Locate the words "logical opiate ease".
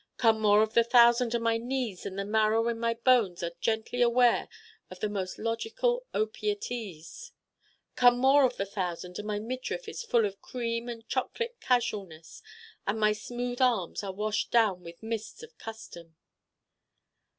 5.37-7.33